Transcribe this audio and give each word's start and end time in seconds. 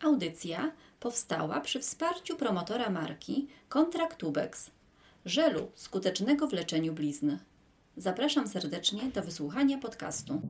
Audycja 0.00 0.72
powstała 1.00 1.60
przy 1.60 1.80
wsparciu 1.80 2.36
promotora 2.36 2.90
marki 2.90 3.48
Kontraktubex, 3.68 4.70
żelu 5.24 5.70
skutecznego 5.74 6.46
w 6.46 6.52
leczeniu 6.52 6.92
blizn. 6.92 7.36
Zapraszam 7.96 8.48
serdecznie 8.48 9.02
do 9.14 9.22
wysłuchania 9.22 9.78
podcastu. 9.78 10.42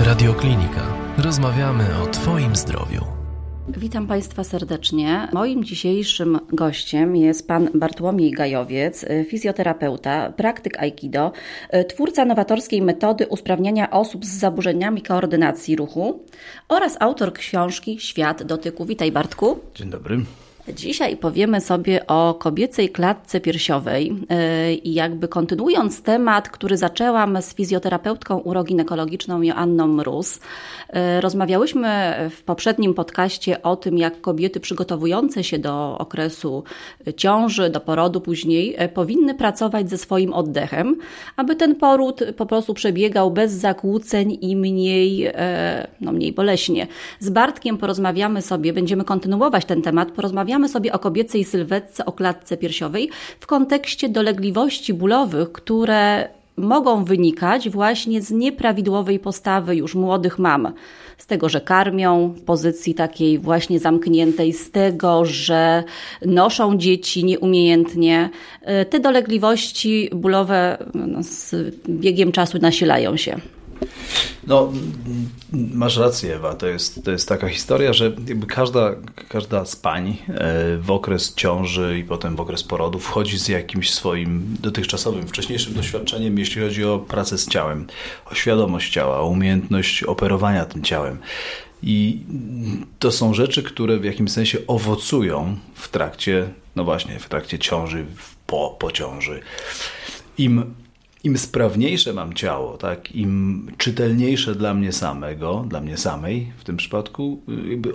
Radioklinika. 0.00 0.86
Rozmawiamy 1.18 2.02
o 2.02 2.06
Twoim 2.06 2.56
zdrowiu. 2.56 3.15
Witam 3.76 4.06
Państwa 4.06 4.44
serdecznie. 4.44 5.28
Moim 5.32 5.64
dzisiejszym 5.64 6.38
gościem 6.52 7.16
jest 7.16 7.48
pan 7.48 7.68
Bartłomiej 7.74 8.30
Gajowiec, 8.30 9.04
fizjoterapeuta, 9.28 10.32
praktyk 10.32 10.78
Aikido, 10.78 11.32
twórca 11.88 12.24
nowatorskiej 12.24 12.82
metody 12.82 13.26
usprawniania 13.26 13.90
osób 13.90 14.24
z 14.24 14.28
zaburzeniami 14.28 15.02
koordynacji 15.02 15.76
ruchu 15.76 16.24
oraz 16.68 16.96
autor 17.00 17.32
książki 17.32 17.98
Świat 18.00 18.42
dotyku. 18.42 18.84
Witaj 18.84 19.12
Bartku. 19.12 19.58
Dzień 19.74 19.90
dobry. 19.90 20.20
Dzisiaj 20.74 21.16
powiemy 21.16 21.60
sobie 21.60 22.06
o 22.06 22.34
kobiecej 22.34 22.88
klatce 22.88 23.40
piersiowej 23.40 24.08
yy, 24.08 24.74
i 24.74 24.94
jakby 24.94 25.28
kontynuując 25.28 26.02
temat, 26.02 26.48
który 26.48 26.76
zaczęłam 26.76 27.42
z 27.42 27.54
fizjoterapeutką 27.54 28.38
uroginekologiczną 28.38 29.42
Joanną 29.42 29.86
Mróz. 29.86 30.40
Yy, 30.92 31.20
rozmawiałyśmy 31.20 32.14
w 32.30 32.42
poprzednim 32.42 32.94
podcaście 32.94 33.62
o 33.62 33.76
tym, 33.76 33.98
jak 33.98 34.20
kobiety 34.20 34.60
przygotowujące 34.60 35.44
się 35.44 35.58
do 35.58 35.98
okresu 35.98 36.64
ciąży, 37.16 37.70
do 37.70 37.80
porodu 37.80 38.20
później, 38.20 38.76
yy, 38.80 38.88
powinny 38.88 39.34
pracować 39.34 39.90
ze 39.90 39.98
swoim 39.98 40.32
oddechem, 40.32 40.96
aby 41.36 41.56
ten 41.56 41.74
poród 41.74 42.20
po 42.36 42.46
prostu 42.46 42.74
przebiegał 42.74 43.30
bez 43.30 43.52
zakłóceń 43.52 44.38
i 44.40 44.56
mniej, 44.56 45.32
no 46.00 46.12
mniej 46.12 46.32
boleśnie. 46.32 46.86
Z 47.20 47.30
Bartkiem 47.30 47.78
porozmawiamy 47.78 48.42
sobie, 48.42 48.72
będziemy 48.72 49.04
kontynuować 49.04 49.64
ten 49.64 49.82
temat, 49.82 50.10
porozmawiamy 50.10 50.55
porozmawiamy 50.56 50.68
sobie 50.68 50.92
o 50.92 50.98
kobiecej 50.98 51.44
sylwetce, 51.44 52.06
o 52.06 52.12
klatce 52.12 52.56
piersiowej 52.56 53.10
w 53.40 53.46
kontekście 53.46 54.08
dolegliwości 54.08 54.94
bólowych, 54.94 55.52
które 55.52 56.28
mogą 56.56 57.04
wynikać 57.04 57.70
właśnie 57.70 58.22
z 58.22 58.30
nieprawidłowej 58.30 59.18
postawy 59.18 59.76
już 59.76 59.94
młodych 59.94 60.38
mam. 60.38 60.72
Z 61.18 61.26
tego, 61.26 61.48
że 61.48 61.60
karmią 61.60 62.28
w 62.28 62.42
pozycji 62.42 62.94
takiej 62.94 63.38
właśnie 63.38 63.78
zamkniętej, 63.78 64.52
z 64.52 64.70
tego, 64.70 65.24
że 65.24 65.84
noszą 66.26 66.76
dzieci 66.78 67.24
nieumiejętnie. 67.24 68.30
Te 68.90 69.00
dolegliwości 69.00 70.10
bólowe 70.14 70.78
no, 70.94 71.22
z 71.22 71.54
biegiem 71.88 72.32
czasu 72.32 72.58
nasilają 72.58 73.16
się. 73.16 73.36
No, 74.46 74.72
masz 75.52 75.96
rację, 75.96 76.34
Ewa. 76.34 76.54
To 76.54 76.66
jest, 76.66 77.04
to 77.04 77.10
jest 77.10 77.28
taka 77.28 77.48
historia, 77.48 77.92
że 77.92 78.12
każda, 78.48 78.94
każda 79.28 79.64
z 79.64 79.76
pań 79.76 80.16
e, 80.28 80.78
w 80.78 80.90
okres 80.90 81.34
ciąży 81.34 81.98
i 81.98 82.04
potem 82.04 82.36
w 82.36 82.40
okres 82.40 82.62
porodu 82.62 82.98
wchodzi 82.98 83.38
z 83.38 83.48
jakimś 83.48 83.90
swoim 83.90 84.56
dotychczasowym, 84.60 85.28
wcześniejszym 85.28 85.74
doświadczeniem, 85.74 86.38
jeśli 86.38 86.62
chodzi 86.62 86.84
o 86.84 86.98
pracę 86.98 87.38
z 87.38 87.48
ciałem, 87.48 87.86
o 88.30 88.34
świadomość 88.34 88.92
ciała, 88.92 89.20
o 89.20 89.26
umiejętność 89.26 90.02
operowania 90.02 90.64
tym 90.64 90.82
ciałem. 90.82 91.18
I 91.82 92.20
to 92.98 93.12
są 93.12 93.34
rzeczy, 93.34 93.62
które 93.62 93.98
w 93.98 94.04
jakimś 94.04 94.30
sensie 94.30 94.58
owocują 94.66 95.56
w 95.74 95.88
trakcie, 95.88 96.48
no 96.76 96.84
właśnie, 96.84 97.18
w 97.18 97.28
trakcie 97.28 97.58
ciąży, 97.58 98.06
po, 98.46 98.76
po 98.78 98.92
ciąży. 98.92 99.40
Im 100.38 100.74
im 101.26 101.38
sprawniejsze 101.38 102.12
mam 102.12 102.34
ciało, 102.34 102.76
tak, 102.76 103.12
im 103.12 103.70
czytelniejsze 103.78 104.54
dla 104.54 104.74
mnie 104.74 104.92
samego, 104.92 105.64
dla 105.68 105.80
mnie 105.80 105.96
samej 105.96 106.52
w 106.56 106.64
tym 106.64 106.76
przypadku, 106.76 107.42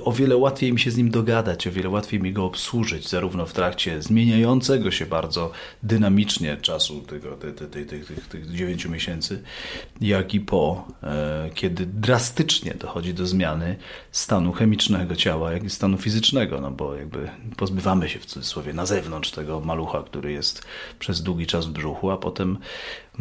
o 0.04 0.12
wiele 0.12 0.38
łatwiej 0.38 0.73
mi 0.73 0.80
się 0.80 0.92
z 0.92 0.98
nim 0.98 1.10
dogadać, 1.10 1.67
o 1.67 1.72
wiele 1.72 1.89
łatwiej 1.89 2.20
mi 2.20 2.33
go 2.33 2.45
obsłużyć, 2.45 3.10
zarówno 3.10 3.45
w 3.45 3.54
trakcie 3.54 4.02
zmieniającego 4.02 4.92
się 4.92 5.05
bardzo 5.05 5.52
dynamicznie 5.83 6.58
czasu 6.58 7.02
tego, 7.02 7.32
tych, 7.32 7.55
tych, 7.70 8.05
tych, 8.05 8.28
tych 8.28 8.52
9 8.52 8.86
miesięcy, 8.86 9.44
jak 10.02 10.34
i 10.34 10.39
po, 10.39 10.88
e, 11.04 11.50
kiedy 11.54 11.86
drastycznie 11.86 12.73
dochodzi 12.73 13.14
do 13.14 13.26
zmiany 13.26 13.76
stanu 14.11 14.52
chemicznego 14.52 15.16
ciała, 15.16 15.52
jak 15.52 15.64
i 15.64 15.70
stanu 15.70 15.98
fizycznego, 15.98 16.61
no 16.61 16.72
bo 16.72 16.95
jakby 16.95 17.30
pozbywamy 17.58 18.10
się 18.10 18.20
w 18.20 18.26
cudzysłowie 18.26 18.73
na 18.73 18.86
zewnątrz 18.86 19.32
tego 19.32 19.60
malucha, 19.60 20.04
który 20.04 20.32
jest 20.32 20.64
przez 21.00 21.23
długi 21.23 21.48
czas 21.48 21.66
w 21.66 21.72
brzuchu, 21.72 22.11
a 22.11 22.17
potem 22.17 22.58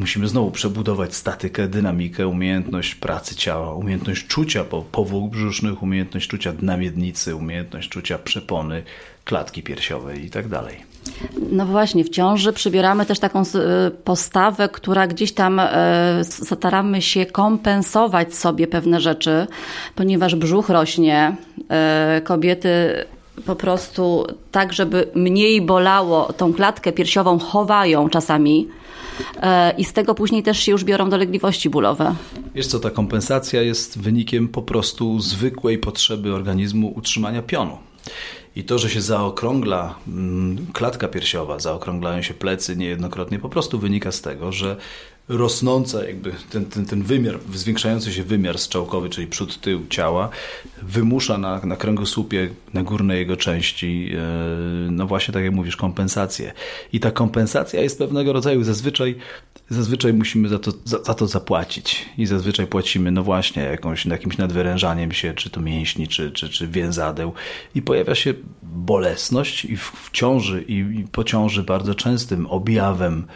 musimy 0.00 0.28
znowu 0.28 0.50
przebudować 0.50 1.14
statykę, 1.14 1.68
dynamikę, 1.68 2.28
umiejętność 2.28 2.94
pracy 2.94 3.34
ciała, 3.36 3.74
umiejętność 3.74 4.26
czucia 4.26 4.64
powłók 4.92 5.30
brzusznych, 5.30 5.82
umiejętność 5.82 6.28
czucia 6.28 6.52
dna 6.52 6.76
miednicy, 6.76 7.36
umiejętność 7.36 7.88
czucia 7.88 8.18
przepony, 8.18 8.82
klatki 9.24 9.62
piersiowej 9.62 10.24
i 10.24 10.30
tak 10.30 10.48
dalej. 10.48 10.76
No 11.52 11.66
właśnie, 11.66 12.04
w 12.04 12.08
ciąży 12.08 12.52
przybieramy 12.52 13.06
też 13.06 13.18
taką 13.18 13.40
e, 13.40 13.44
postawę, 13.90 14.68
która 14.68 15.06
gdzieś 15.06 15.32
tam 15.32 15.58
e, 15.60 16.24
staramy 16.24 17.02
się 17.02 17.26
kompensować 17.26 18.34
sobie 18.34 18.66
pewne 18.66 19.00
rzeczy, 19.00 19.46
ponieważ 19.94 20.34
brzuch 20.34 20.68
rośnie, 20.68 21.36
e, 21.68 22.20
kobiety 22.24 23.04
po 23.46 23.56
prostu 23.56 24.26
tak, 24.52 24.72
żeby 24.72 25.10
mniej 25.14 25.62
bolało, 25.62 26.32
tą 26.32 26.52
klatkę 26.52 26.92
piersiową 26.92 27.38
chowają 27.38 28.10
czasami 28.10 28.68
E, 29.42 29.74
i 29.78 29.84
z 29.84 29.92
tego 29.92 30.14
później 30.14 30.42
też 30.42 30.58
się 30.58 30.72
już 30.72 30.84
biorą 30.84 31.10
dolegliwości 31.10 31.70
bólowe. 31.70 32.14
Wiesz 32.54 32.66
co, 32.66 32.80
ta 32.80 32.90
kompensacja 32.90 33.62
jest 33.62 33.98
wynikiem 33.98 34.48
po 34.48 34.62
prostu 34.62 35.20
zwykłej 35.20 35.78
potrzeby 35.78 36.34
organizmu 36.34 36.92
utrzymania 36.96 37.42
pionu. 37.42 37.78
I 38.56 38.64
to, 38.64 38.78
że 38.78 38.90
się 38.90 39.00
zaokrągla 39.00 39.94
mm, 40.08 40.66
klatka 40.72 41.08
piersiowa, 41.08 41.58
zaokrąglają 41.58 42.22
się 42.22 42.34
plecy 42.34 42.76
niejednokrotnie, 42.76 43.38
po 43.38 43.48
prostu 43.48 43.78
wynika 43.78 44.12
z 44.12 44.20
tego, 44.20 44.52
że 44.52 44.76
rosnąca 45.30 46.04
jakby 46.06 46.32
ten, 46.50 46.64
ten, 46.64 46.86
ten 46.86 47.02
wymiar, 47.02 47.38
zwiększający 47.54 48.12
się 48.12 48.24
wymiar 48.24 48.58
strzałkowy, 48.58 49.08
czyli 49.08 49.26
przód, 49.26 49.60
tył 49.60 49.86
ciała, 49.88 50.28
wymusza 50.82 51.38
na, 51.38 51.60
na 51.60 51.76
kręgosłupie, 51.76 52.48
na 52.74 52.82
górnej 52.82 53.18
jego 53.18 53.36
części, 53.36 54.12
e, 54.14 54.90
no 54.90 55.06
właśnie 55.06 55.34
tak 55.34 55.44
jak 55.44 55.52
mówisz, 55.52 55.76
kompensację. 55.76 56.52
I 56.92 57.00
ta 57.00 57.10
kompensacja 57.10 57.80
jest 57.80 57.98
pewnego 57.98 58.32
rodzaju, 58.32 58.64
zazwyczaj, 58.64 59.16
zazwyczaj 59.70 60.12
musimy 60.12 60.48
za 60.48 60.58
to, 60.58 60.72
za, 60.84 61.02
za 61.02 61.14
to 61.14 61.26
zapłacić. 61.26 62.06
I 62.18 62.26
zazwyczaj 62.26 62.66
płacimy, 62.66 63.10
no 63.10 63.22
właśnie, 63.22 63.62
jakąś, 63.62 64.06
jakimś 64.06 64.38
nadwyrężaniem 64.38 65.12
się, 65.12 65.34
czy 65.34 65.50
to 65.50 65.60
mięśni, 65.60 66.08
czy, 66.08 66.30
czy, 66.30 66.48
czy 66.48 66.68
więzadeł. 66.68 67.32
I 67.74 67.82
pojawia 67.82 68.14
się 68.14 68.34
bolesność 68.62 69.64
i 69.64 69.76
w, 69.76 69.82
w 69.82 70.10
ciąży 70.10 70.62
i, 70.62 70.74
i 70.74 71.04
po 71.12 71.24
ciąży 71.24 71.62
bardzo 71.62 71.94
częstym 71.94 72.46
objawem 72.46 73.26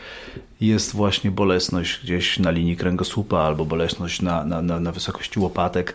jest 0.61 0.93
właśnie 0.93 1.31
bolesność 1.31 2.01
gdzieś 2.05 2.39
na 2.39 2.51
linii 2.51 2.77
kręgosłupa 2.77 3.39
albo 3.39 3.65
bolesność 3.65 4.23
na, 4.23 4.45
na, 4.45 4.63
na, 4.63 4.81
na 4.81 4.93
wysokości 4.93 5.41
łopatek 5.41 5.95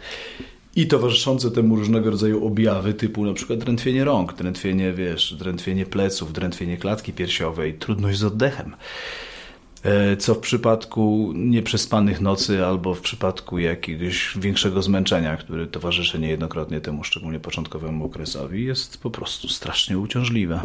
i 0.76 0.88
towarzyszące 0.88 1.52
temu 1.52 1.76
różnego 1.76 2.10
rodzaju 2.10 2.48
objawy 2.48 2.94
typu 2.94 3.26
na 3.26 3.34
przykład 3.34 3.60
drętwienie 3.60 4.04
rąk, 4.04 4.34
drętwienie, 4.34 4.94
wiesz, 4.94 5.34
drętwienie 5.34 5.86
pleców, 5.86 6.34
drętwienie 6.34 6.78
klatki 6.78 7.14
piersiowej, 7.14 7.74
trudność 7.74 8.18
z 8.18 8.24
oddechem. 8.24 8.76
E, 9.84 10.18
co 10.18 10.36
w 10.36 10.40
przypadku 10.40 11.32
nieprzespanych 11.36 12.22
nocy 12.22 12.66
albo 12.66 12.94
w 12.94 13.02
przypadku 13.02 13.60
jakiegoś 13.60 14.38
większego 14.38 14.82
zmęczenia, 14.82 15.38
który 15.38 15.68
towarzyszy 15.68 16.20
niejednokrotnie 16.20 16.82
temu 16.82 17.04
szczególnie 17.04 17.40
początkowemu 17.40 18.06
okresowi, 18.06 18.66
jest 18.66 19.02
po 19.02 19.10
prostu 19.10 19.48
strasznie 19.48 20.00
uciążliwe. 20.00 20.62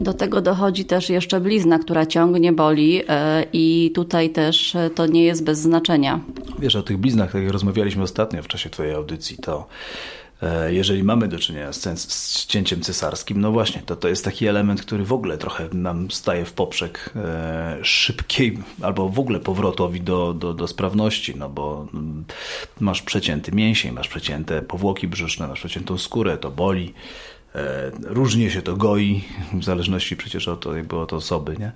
Do 0.00 0.14
tego 0.14 0.40
dochodzi 0.40 0.84
też 0.84 1.10
jeszcze 1.10 1.40
blizna, 1.40 1.78
która 1.78 2.06
ciągnie, 2.06 2.52
boli 2.52 3.02
e, 3.08 3.46
i 3.52 3.92
tutaj 3.94 4.30
też 4.30 4.74
e, 4.74 4.90
to 4.90 5.06
nie 5.06 5.24
jest 5.24 5.44
bez 5.44 5.58
znaczenia. 5.58 6.20
Wiesz, 6.58 6.76
o 6.76 6.82
tych 6.82 6.98
bliznach, 6.98 7.32
tak 7.32 7.42
jak 7.42 7.52
rozmawialiśmy 7.52 8.02
ostatnio 8.02 8.42
w 8.42 8.48
czasie 8.48 8.70
Twojej 8.70 8.94
audycji, 8.94 9.36
to 9.36 9.66
jeżeli 10.68 11.04
mamy 11.04 11.28
do 11.28 11.38
czynienia 11.38 11.72
z, 11.72 12.00
z 12.12 12.46
cięciem 12.46 12.80
cesarskim, 12.80 13.40
no 13.40 13.52
właśnie, 13.52 13.82
to 13.86 13.96
to 13.96 14.08
jest 14.08 14.24
taki 14.24 14.46
element, 14.46 14.82
który 14.82 15.04
w 15.04 15.12
ogóle 15.12 15.38
trochę 15.38 15.68
nam 15.72 16.10
staje 16.10 16.44
w 16.44 16.52
poprzek 16.52 17.10
e, 17.16 17.78
szybkiej 17.82 18.58
albo 18.82 19.08
w 19.08 19.18
ogóle 19.18 19.40
powrotowi 19.40 20.00
do, 20.00 20.34
do, 20.34 20.54
do 20.54 20.68
sprawności, 20.68 21.36
no 21.36 21.48
bo 21.48 21.86
mm, 21.94 22.24
masz 22.80 23.02
przecięty 23.02 23.52
mięsień, 23.52 23.92
masz 23.92 24.08
przecięte 24.08 24.62
powłoki 24.62 25.08
brzuszne, 25.08 25.48
masz 25.48 25.60
przeciętą 25.60 25.98
skórę, 25.98 26.38
to 26.38 26.50
boli. 26.50 26.94
E, 27.54 27.90
różnie 28.02 28.50
się 28.50 28.62
to 28.62 28.76
goi, 28.76 29.24
w 29.52 29.64
zależności 29.64 30.16
przecież 30.16 30.48
od, 30.48 30.66
jakby 30.66 30.96
od 30.96 31.12
osoby, 31.12 31.56
nie? 31.58 31.72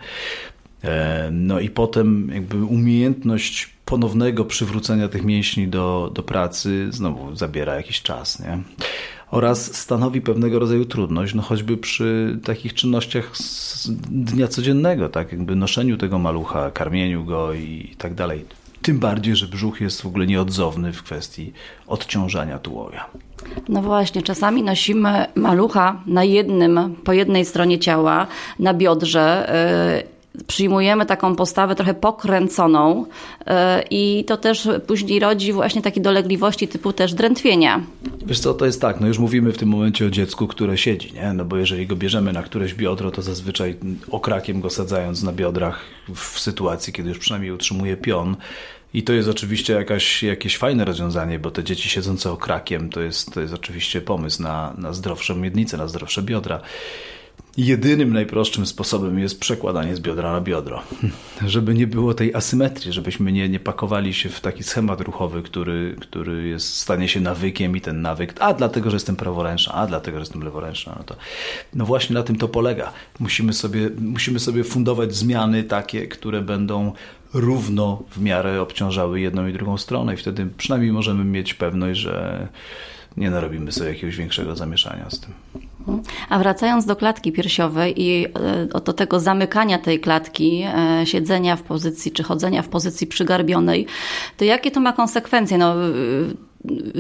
No 1.33 1.61
i 1.61 1.71
potem 1.71 2.31
jakby 2.35 2.65
umiejętność 2.65 3.71
ponownego 3.85 4.45
przywrócenia 4.45 5.09
tych 5.09 5.25
mięśni 5.25 5.69
do, 5.69 6.11
do 6.15 6.23
pracy 6.23 6.87
znowu 6.91 7.37
zabiera 7.37 7.77
jakiś 7.77 8.03
czas, 8.03 8.41
nie? 8.41 8.59
oraz 9.31 9.77
stanowi 9.77 10.21
pewnego 10.21 10.59
rodzaju 10.59 10.85
trudność, 10.85 11.35
no 11.35 11.43
choćby 11.43 11.77
przy 11.77 12.39
takich 12.45 12.75
czynnościach 12.75 13.33
dnia 14.11 14.49
codziennego, 14.49 15.09
tak 15.09 15.33
jakby 15.33 15.57
noszeniu 15.57 15.97
tego 15.97 16.19
malucha, 16.19 16.71
karmieniu 16.71 17.25
go 17.25 17.55
i 17.55 17.95
tak 17.99 18.15
dalej. 18.15 18.45
Tym 18.83 18.99
bardziej, 18.99 19.37
że 19.37 19.47
brzuch 19.47 19.81
jest 19.81 20.03
w 20.03 20.07
ogóle 20.07 20.27
nieodzowny 20.27 20.93
w 20.93 21.03
kwestii 21.03 21.53
odciążania 21.87 22.59
tułowia. 22.59 23.07
No 23.69 23.83
właśnie, 23.83 24.23
czasami 24.23 24.63
nosimy 24.63 25.27
malucha 25.35 26.03
na 26.07 26.25
jednym, 26.25 26.97
po 27.05 27.13
jednej 27.13 27.45
stronie 27.45 27.79
ciała, 27.79 28.27
na 28.59 28.75
biodrze. 28.75 29.53
Yy 30.05 30.18
przyjmujemy 30.47 31.07
taką 31.07 31.37
postawę 31.37 31.75
trochę 31.75 31.95
pokręconą 31.95 33.07
e, 33.47 33.85
i 33.91 34.25
to 34.25 34.37
też 34.37 34.69
później 34.87 35.21
rodzi 35.21 35.53
właśnie 35.53 35.83
takie 35.83 36.01
dolegliwości 36.01 36.69
typu 36.69 36.93
też 36.93 37.15
drętwienia. 37.15 37.81
Wiesz 38.27 38.41
co, 38.41 38.55
to 38.55 38.67
jest 38.67 38.81
tak, 38.81 39.01
no 39.01 39.07
już 39.07 39.19
mówimy 39.19 39.53
w 39.53 39.59
tym 39.59 39.69
momencie 39.69 40.07
o 40.07 40.11
dziecku, 40.11 40.47
które 40.47 40.79
siedzi, 40.79 41.13
nie? 41.13 41.33
No 41.33 41.45
bo 41.45 41.57
jeżeli 41.57 41.87
go 41.87 41.97
bierzemy 41.97 42.33
na 42.33 42.43
któreś 42.43 42.75
biodro, 42.75 43.11
to 43.11 43.23
zazwyczaj 43.23 43.77
okrakiem 44.11 44.61
go 44.61 44.71
sadzając 44.71 45.23
na 45.23 45.33
biodrach 45.33 45.81
w 46.15 46.39
sytuacji, 46.39 46.93
kiedy 46.93 47.09
już 47.09 47.19
przynajmniej 47.19 47.53
utrzymuje 47.53 47.97
pion, 47.97 48.37
i 48.95 49.03
to 49.03 49.13
jest 49.13 49.29
oczywiście 49.29 49.73
jakaś, 49.73 50.23
jakieś 50.23 50.57
fajne 50.57 50.85
rozwiązanie, 50.85 51.39
bo 51.39 51.51
te 51.51 51.65
dzieci 51.65 51.89
siedzące 51.89 52.31
okrakiem 52.31 52.91
to 52.91 53.01
jest, 53.01 53.35
to 53.35 53.41
jest 53.41 53.55
oczywiście 53.55 54.01
pomysł 54.01 54.43
na, 54.43 54.75
na 54.79 54.93
zdrowsze 54.93 55.35
miednice, 55.35 55.77
na 55.77 55.89
zdrowsze 55.89 56.23
biodra 56.23 56.61
jedynym 57.59 58.13
najprostszym 58.13 58.67
sposobem 58.67 59.19
jest 59.19 59.41
przekładanie 59.41 59.97
z 59.97 60.01
biodra 60.01 60.33
na 60.33 60.41
biodro. 60.41 60.83
Żeby 61.47 61.75
nie 61.75 61.87
było 61.87 62.15
tej 62.15 62.35
asymetrii, 62.35 62.93
żebyśmy 62.93 63.33
nie, 63.33 63.49
nie 63.49 63.61
pakowali 63.61 64.15
się 64.15 64.29
w 64.29 64.41
taki 64.41 64.63
schemat 64.63 65.01
ruchowy, 65.01 65.43
który, 65.43 65.97
który 66.01 66.49
jest, 66.49 66.77
stanie 66.77 67.09
się 67.09 67.21
nawykiem 67.21 67.77
i 67.77 67.81
ten 67.81 68.03
nawyk, 68.03 68.35
a 68.41 68.55
dlatego, 68.55 68.91
że 68.91 68.97
jestem 68.97 69.17
praworęczna, 69.17 69.75
a 69.75 69.87
dlatego, 69.87 70.19
że 70.19 70.23
jestem 70.23 70.43
leworęczna. 70.43 70.95
No, 70.99 71.05
to, 71.05 71.17
no 71.75 71.87
właśnie 71.87 72.15
na 72.15 72.23
tym 72.23 72.37
to 72.37 72.49
polega. 72.49 72.93
Musimy 73.21 73.53
sobie, 73.53 73.91
musimy 74.01 74.39
sobie 74.39 74.65
fundować 74.65 75.15
zmiany 75.15 75.65
takie, 75.65 76.09
które 76.09 76.43
będą 76.43 76.93
równo 77.35 78.03
w 78.11 78.21
miarę 78.21 78.63
obciążały 78.63 79.21
jedną 79.21 79.47
i 79.47 79.53
drugą 79.53 79.79
stronę 79.79 80.15
i 80.15 80.17
wtedy 80.17 80.47
przynajmniej 80.57 80.93
możemy 80.93 81.25
mieć 81.25 81.55
pewność, 81.55 82.01
że 82.01 82.49
nie 83.19 83.31
narobimy 83.31 83.73
sobie 83.73 83.91
jakiegoś 83.91 84.17
większego 84.17 84.57
zamieszania 84.57 85.11
z 85.11 85.21
tym. 85.21 85.33
A 86.29 86.39
wracając 86.39 86.87
do 86.87 86.97
klatki 86.97 87.33
piersiowej 87.33 88.03
i 88.03 88.27
e, 88.27 88.81
do 88.85 88.93
tego 88.93 89.21
zamykania 89.21 89.79
tej 89.79 90.01
klatki, 90.01 90.65
e, 90.67 91.07
siedzenia 91.07 91.57
w 91.57 91.63
pozycji 91.63 92.13
czy 92.13 92.23
chodzenia 92.23 92.63
w 92.63 92.69
pozycji 92.69 93.07
przygarbionej, 93.07 93.87
to 94.37 94.45
jakie 94.45 94.71
to 94.71 94.81
ma 94.81 94.93
konsekwencje? 94.93 95.59
No, 95.59 95.75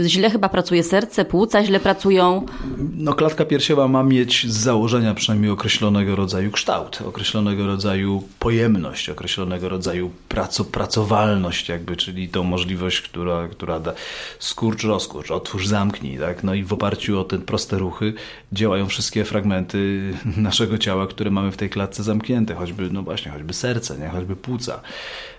źle 0.06 0.30
chyba 0.30 0.48
pracuje 0.48 0.82
serce, 0.82 1.24
płuca 1.24 1.64
źle 1.64 1.80
pracują. 1.80 2.46
No 2.94 3.14
klatka 3.14 3.44
piersiowa 3.44 3.88
ma 3.88 4.02
mieć 4.02 4.46
z 4.50 4.56
założenia 4.56 5.14
przynajmniej 5.14 5.50
określonego 5.50 6.16
rodzaju 6.16 6.50
kształt, 6.50 6.98
określonego 7.06 7.66
rodzaju 7.66 8.22
pojemność, 8.38 9.08
określonego 9.08 9.68
rodzaju 9.68 10.10
praco, 10.28 10.64
pracowalność 10.64 11.68
jakby, 11.68 11.96
czyli 11.96 12.28
tą 12.28 12.42
możliwość, 12.42 13.00
która, 13.00 13.48
która 13.48 13.80
da 13.80 13.92
skurcz, 14.38 14.84
rozkurcz, 14.84 15.30
otwórz, 15.30 15.66
zamknij, 15.66 16.18
tak? 16.18 16.44
No 16.44 16.54
i 16.54 16.64
w 16.64 16.72
oparciu 16.72 17.20
o 17.20 17.24
te 17.24 17.38
proste 17.38 17.78
ruchy 17.78 18.14
działają 18.52 18.86
wszystkie 18.86 19.24
fragmenty 19.24 20.12
naszego 20.36 20.78
ciała, 20.78 21.06
które 21.06 21.30
mamy 21.30 21.52
w 21.52 21.56
tej 21.56 21.70
klatce 21.70 22.02
zamknięte, 22.02 22.54
choćby, 22.54 22.90
no 22.92 23.02
właśnie, 23.02 23.32
choćby 23.32 23.54
serce, 23.54 23.98
nie? 23.98 24.08
choćby 24.08 24.36
płuca. 24.36 24.80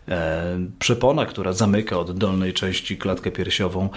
E, 0.09 0.59
przepona, 0.79 1.25
która 1.25 1.53
zamyka 1.53 1.99
od 1.99 2.17
dolnej 2.17 2.53
części 2.53 2.97
klatkę 2.97 3.31
piersiową, 3.31 3.89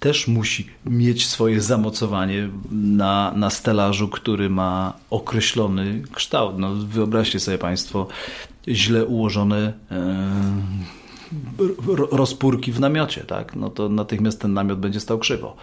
też 0.00 0.28
musi 0.28 0.68
mieć 0.86 1.26
swoje 1.26 1.60
zamocowanie 1.60 2.48
na, 2.72 3.32
na 3.36 3.50
stelażu, 3.50 4.08
który 4.08 4.50
ma 4.50 4.92
określony 5.10 6.02
kształt. 6.12 6.58
No, 6.58 6.74
wyobraźcie 6.74 7.40
sobie 7.40 7.58
Państwo 7.58 8.06
źle 8.68 9.06
ułożone 9.06 9.72
e, 9.90 10.32
rozpórki 12.10 12.72
w 12.72 12.80
namiocie, 12.80 13.24
tak? 13.24 13.56
no 13.56 13.70
to 13.70 13.88
natychmiast 13.88 14.40
ten 14.40 14.52
namiot 14.52 14.78
będzie 14.78 15.00
stał 15.00 15.18
krzywo. 15.18 15.56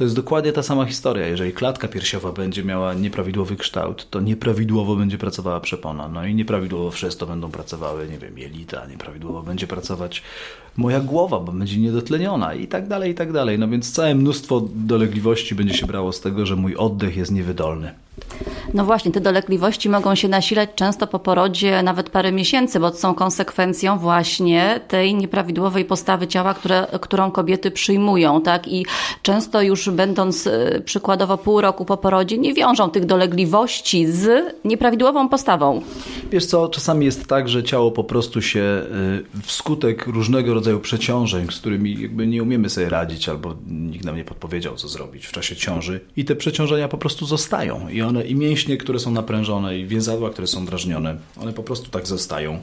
To 0.00 0.04
jest 0.04 0.16
dokładnie 0.16 0.52
ta 0.52 0.62
sama 0.62 0.84
historia. 0.84 1.26
Jeżeli 1.26 1.52
klatka 1.52 1.88
piersiowa 1.88 2.32
będzie 2.32 2.64
miała 2.64 2.94
nieprawidłowy 2.94 3.56
kształt, 3.56 4.06
to 4.10 4.20
nieprawidłowo 4.20 4.96
będzie 4.96 5.18
pracowała 5.18 5.60
przepona. 5.60 6.08
No 6.08 6.26
i 6.26 6.34
nieprawidłowo 6.34 6.90
przez 6.90 7.16
to 7.16 7.26
będą 7.26 7.50
pracowały, 7.50 8.08
nie 8.08 8.18
wiem, 8.18 8.38
jelita, 8.38 8.86
nieprawidłowo 8.86 9.42
będzie 9.42 9.66
pracować 9.66 10.22
moja 10.76 11.00
głowa, 11.00 11.40
bo 11.40 11.52
będzie 11.52 11.78
niedotleniona 11.78 12.54
i 12.54 12.66
tak 12.66 12.88
dalej, 12.88 13.10
i 13.10 13.14
tak 13.14 13.32
dalej. 13.32 13.58
No 13.58 13.68
więc 13.68 13.92
całe 13.92 14.14
mnóstwo 14.14 14.62
dolegliwości 14.74 15.54
będzie 15.54 15.74
się 15.74 15.86
brało 15.86 16.12
z 16.12 16.20
tego, 16.20 16.46
że 16.46 16.56
mój 16.56 16.76
oddech 16.76 17.16
jest 17.16 17.32
niewydolny. 17.32 17.94
No 18.74 18.84
właśnie, 18.84 19.12
te 19.12 19.20
dolegliwości 19.20 19.88
mogą 19.88 20.14
się 20.14 20.28
nasilać 20.28 20.70
często 20.74 21.06
po 21.06 21.18
porodzie 21.18 21.82
nawet 21.82 22.10
parę 22.10 22.32
miesięcy, 22.32 22.80
bo 22.80 22.92
są 22.92 23.14
konsekwencją 23.14 23.98
właśnie 23.98 24.80
tej 24.88 25.14
nieprawidłowej 25.14 25.84
postawy 25.84 26.26
ciała, 26.26 26.54
które, 26.54 26.86
którą 27.00 27.30
kobiety 27.30 27.70
przyjmują, 27.70 28.42
tak? 28.42 28.68
I 28.68 28.86
często 29.22 29.62
już 29.62 29.89
będąc 29.92 30.46
e, 30.46 30.80
przykładowo 30.84 31.38
pół 31.38 31.60
roku 31.60 31.84
po 31.84 31.96
porodzie, 31.96 32.38
nie 32.38 32.54
wiążą 32.54 32.90
tych 32.90 33.06
dolegliwości 33.06 34.06
z 34.06 34.54
nieprawidłową 34.64 35.28
postawą. 35.28 35.82
Wiesz 36.32 36.46
co, 36.46 36.68
czasami 36.68 37.06
jest 37.06 37.26
tak, 37.26 37.48
że 37.48 37.62
ciało 37.62 37.90
po 37.90 38.04
prostu 38.04 38.42
się 38.42 38.60
e, 38.60 38.86
wskutek 39.42 40.06
różnego 40.06 40.54
rodzaju 40.54 40.80
przeciążeń, 40.80 41.46
z 41.50 41.60
którymi 41.60 42.00
jakby 42.00 42.26
nie 42.26 42.42
umiemy 42.42 42.70
sobie 42.70 42.88
radzić, 42.88 43.28
albo 43.28 43.54
nikt 43.68 44.04
nam 44.04 44.16
nie 44.16 44.24
podpowiedział, 44.24 44.76
co 44.76 44.88
zrobić 44.88 45.26
w 45.26 45.32
czasie 45.32 45.56
ciąży, 45.56 46.00
i 46.16 46.24
te 46.24 46.36
przeciążenia 46.36 46.88
po 46.88 46.98
prostu 46.98 47.26
zostają. 47.26 47.88
I 47.88 48.02
one, 48.02 48.26
i 48.26 48.34
mięśnie, 48.34 48.76
które 48.76 48.98
są 48.98 49.10
naprężone, 49.10 49.78
i 49.78 49.86
więzadła, 49.86 50.30
które 50.30 50.46
są 50.46 50.66
drażnione, 50.66 51.16
one 51.42 51.52
po 51.52 51.62
prostu 51.62 51.90
tak 51.90 52.06
zostają 52.06 52.58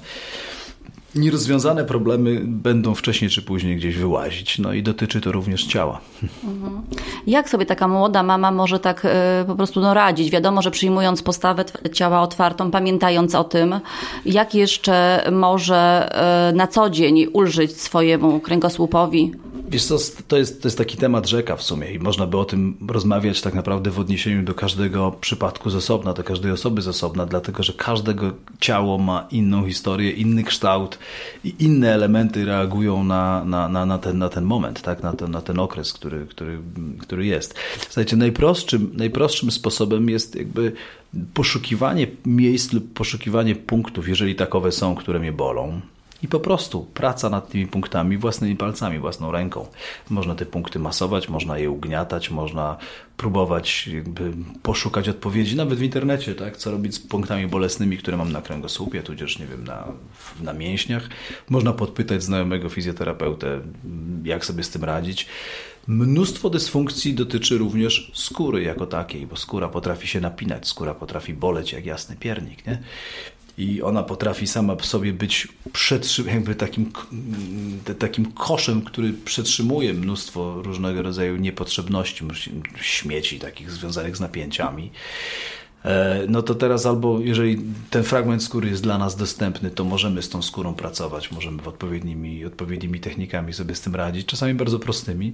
nierozwiązane 1.18 1.86
problemy 1.86 2.42
będą 2.44 2.96
wcześniej 2.96 3.30
czy 3.30 3.42
później 3.42 3.76
gdzieś 3.76 3.98
wyłazić. 3.98 4.60
No 4.60 4.74
i 4.74 4.84
dotyczy 4.84 5.22
to 5.22 5.32
również 5.32 5.66
ciała. 5.66 6.02
Mhm. 6.44 6.82
Jak 7.28 7.50
sobie 7.50 7.66
taka 7.66 7.88
młoda 7.88 8.24
mama 8.24 8.52
może 8.52 8.80
tak 8.80 9.06
y, 9.06 9.10
po 9.48 9.56
prostu 9.56 9.82
no, 9.82 9.94
radzić? 9.94 10.32
Wiadomo, 10.32 10.62
że 10.62 10.72
przyjmując 10.72 11.24
postawę 11.24 11.66
ciała 11.94 12.22
otwartą, 12.22 12.72
pamiętając 12.72 13.36
o 13.36 13.44
tym, 13.44 13.80
jak 14.26 14.56
jeszcze 14.56 15.24
może 15.32 16.10
y, 16.52 16.56
na 16.56 16.68
co 16.68 16.90
dzień 16.90 17.28
ulżyć 17.34 17.82
swojemu 17.82 18.40
kręgosłupowi? 18.40 19.32
Wiesz 19.68 19.86
co, 19.86 19.98
to 20.28 20.38
jest, 20.38 20.62
to 20.62 20.68
jest 20.68 20.78
taki 20.78 20.98
temat 20.98 21.28
rzeka 21.28 21.56
w 21.56 21.64
sumie 21.64 21.92
i 21.92 22.00
można 22.00 22.28
by 22.28 22.38
o 22.38 22.46
tym 22.46 22.78
rozmawiać 22.88 23.42
tak 23.42 23.54
naprawdę 23.54 23.92
w 23.92 24.00
odniesieniu 24.00 24.44
do 24.44 24.54
każdego 24.54 25.12
przypadku 25.12 25.70
z 25.70 25.76
osobna, 25.76 26.14
do 26.14 26.24
każdej 26.24 26.52
osoby 26.52 26.82
z 26.82 26.88
osobna, 26.88 27.26
dlatego 27.26 27.64
że 27.64 27.74
każdego 27.74 28.32
ciało 28.60 28.98
ma 28.98 29.28
inną 29.32 29.66
historię, 29.66 30.12
inny 30.12 30.44
kształt 30.44 31.00
i 31.44 31.56
inne 31.60 31.94
elementy 31.94 32.46
reagują 32.46 33.04
na, 33.04 33.46
na, 33.46 33.70
na, 33.70 33.86
na, 33.86 33.98
ten, 33.98 34.18
na 34.18 34.30
ten 34.30 34.44
moment, 34.44 34.82
tak? 34.82 35.04
na, 35.04 35.14
ten, 35.14 35.32
na 35.32 35.42
ten 35.42 35.60
okres, 35.60 35.94
który, 35.94 36.26
który, 36.26 36.60
który 37.00 37.26
jest. 37.26 37.54
Słuchajcie, 37.80 38.16
najprostszym, 38.16 38.92
najprostszym 38.94 39.52
sposobem 39.52 40.10
jest 40.10 40.36
jakby 40.36 40.72
poszukiwanie 41.34 42.08
miejsc 42.26 42.74
lub 42.74 42.94
poszukiwanie 42.94 43.56
punktów, 43.56 44.10
jeżeli 44.10 44.36
takowe 44.36 44.72
są, 44.72 44.96
które 44.96 45.20
mnie 45.20 45.32
bolą 45.32 45.82
i 46.24 46.28
po 46.28 46.40
prostu 46.40 46.84
praca 46.94 47.30
nad 47.30 47.50
tymi 47.50 47.68
punktami 47.68 48.18
własnymi 48.18 48.56
palcami, 48.56 49.00
własną 49.00 49.32
ręką. 49.32 49.68
Można 50.10 50.36
te 50.36 50.46
punkty 50.46 50.80
masować, 50.80 51.30
można 51.30 51.58
je 51.58 51.70
ugniatać, 51.70 52.30
można 52.30 52.78
próbować 53.18 53.90
poszukać 54.64 55.10
odpowiedzi, 55.10 55.56
nawet 55.56 55.80
w 55.80 55.84
internecie, 55.84 56.36
tak? 56.36 56.58
co 56.58 56.72
robić 56.72 56.96
z 56.96 57.00
punktami 57.00 57.48
bolesnymi, 57.48 57.98
które 57.98 58.18
mam 58.18 58.32
na 58.32 58.42
kręgosłupie, 58.42 59.04
tudzież 59.04 59.40
nie 59.40 59.48
wiem, 59.48 59.64
na, 59.64 59.88
na 60.42 60.54
mięśniach. 60.54 61.10
Można 61.50 61.74
podpytać 61.74 62.24
znajomego 62.24 62.70
fizjoterapeutę, 62.70 63.62
jak 64.24 64.46
sobie 64.46 64.64
z 64.64 64.70
tym 64.70 64.84
radzić. 64.84 65.28
Mnóstwo 65.88 66.50
dysfunkcji 66.50 67.14
dotyczy 67.14 67.58
również 67.58 68.12
skóry 68.14 68.64
jako 68.64 68.86
takiej, 68.86 69.28
bo 69.28 69.36
skóra 69.36 69.68
potrafi 69.68 70.08
się 70.08 70.22
napinać, 70.22 70.68
skóra 70.68 70.94
potrafi 70.94 71.34
boleć 71.34 71.74
jak 71.74 71.86
jasny 71.86 72.16
piernik. 72.16 72.68
Nie? 72.68 72.84
I 73.58 73.82
ona 73.82 74.04
potrafi 74.04 74.48
sama 74.48 74.76
sobie 74.82 75.14
być 75.14 75.48
jakby 76.26 76.56
takim, 76.56 76.92
takim 78.00 78.32
koszem, 78.32 78.82
który 78.82 79.14
przetrzymuje 79.14 79.94
mnóstwo 79.94 80.62
różnego 80.62 81.02
rodzaju 81.02 81.36
niepotrzebności, 81.36 82.26
śmieci 82.82 83.40
takich 83.40 83.72
związanych 83.72 84.18
z 84.18 84.20
napięciami. 84.20 84.92
E, 85.86 86.26
no 86.30 86.42
to 86.42 86.56
teraz 86.56 86.86
albo 86.86 87.20
jeżeli 87.20 87.62
ten 87.90 88.04
fragment 88.04 88.44
skóry 88.44 88.70
jest 88.70 88.84
dla 88.84 88.98
nas 88.98 89.16
dostępny, 89.16 89.70
to 89.70 89.84
możemy 89.84 90.22
z 90.22 90.30
tą 90.30 90.42
skórą 90.42 90.74
pracować, 90.74 91.32
możemy 91.32 91.62
w 91.62 91.68
odpowiednimi, 91.68 92.46
odpowiednimi 92.46 93.00
technikami 93.00 93.54
sobie 93.54 93.76
z 93.76 93.82
tym 93.82 93.96
radzić, 93.96 94.26
czasami 94.26 94.54
bardzo 94.54 94.80
prostymi, 94.80 95.34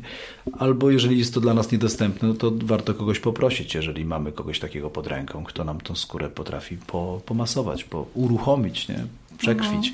albo 0.59 0.91
jeżeli 0.91 1.19
jest 1.19 1.33
to 1.33 1.41
dla 1.41 1.53
nas 1.53 1.71
niedostępne, 1.71 2.27
no 2.27 2.33
to 2.33 2.51
warto 2.63 2.93
kogoś 2.93 3.19
poprosić, 3.19 3.75
jeżeli 3.75 4.05
mamy 4.05 4.31
kogoś 4.31 4.59
takiego 4.59 4.89
pod 4.89 5.07
ręką, 5.07 5.43
kto 5.43 5.63
nam 5.63 5.81
tą 5.81 5.95
skórę 5.95 6.29
potrafi 6.29 6.77
po, 6.77 7.21
pomasować, 7.25 7.83
po, 7.83 8.05
uruchomić, 8.13 8.87
nie? 8.87 9.05
przekrwić. 9.37 9.93